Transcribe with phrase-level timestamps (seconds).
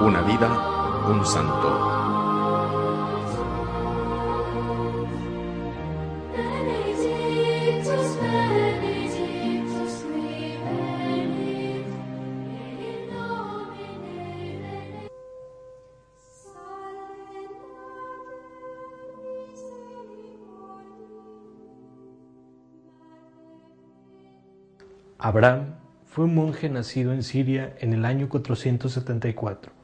[0.00, 0.48] Una vida,
[1.08, 1.98] un santo.
[25.18, 25.74] Abraham
[26.06, 29.77] fue un monje nacido en Siria en el año 474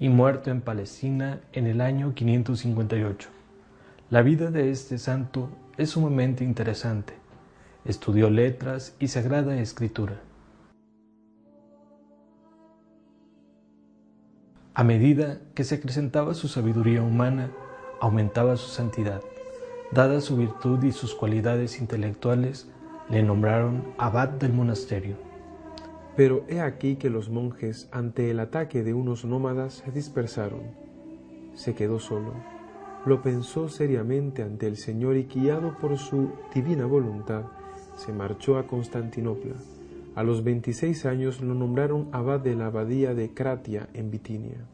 [0.00, 3.28] y muerto en Palestina en el año 558.
[4.10, 7.14] La vida de este santo es sumamente interesante.
[7.84, 10.20] Estudió letras y sagrada escritura.
[14.74, 17.50] A medida que se acrecentaba su sabiduría humana,
[18.00, 19.20] aumentaba su santidad.
[19.90, 22.68] Dada su virtud y sus cualidades intelectuales,
[23.08, 25.27] le nombraron abad del monasterio.
[26.18, 30.62] Pero he aquí que los monjes, ante el ataque de unos nómadas, se dispersaron.
[31.54, 32.32] Se quedó solo.
[33.06, 37.44] Lo pensó seriamente ante el Señor y guiado por su divina voluntad,
[37.94, 39.54] se marchó a Constantinopla.
[40.16, 44.66] A los 26 años lo nombraron abad de la abadía de Cratia en Bitinia.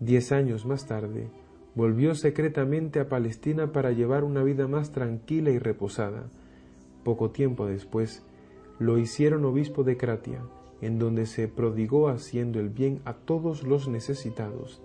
[0.00, 1.28] Diez años más tarde,
[1.76, 6.24] volvió secretamente a Palestina para llevar una vida más tranquila y reposada.
[7.04, 8.24] Poco tiempo después,
[8.82, 10.40] lo hicieron obispo de Cratia,
[10.80, 14.82] en donde se prodigó haciendo el bien a todos los necesitados.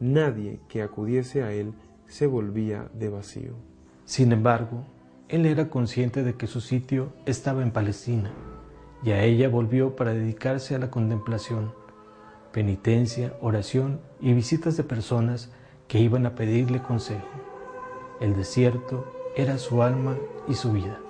[0.00, 1.72] Nadie que acudiese a él
[2.06, 3.54] se volvía de vacío.
[4.04, 4.84] Sin embargo,
[5.28, 8.30] él era consciente de que su sitio estaba en Palestina
[9.02, 11.72] y a ella volvió para dedicarse a la contemplación,
[12.52, 15.50] penitencia, oración y visitas de personas
[15.88, 17.26] que iban a pedirle consejo.
[18.20, 21.00] El desierto era su alma y su vida.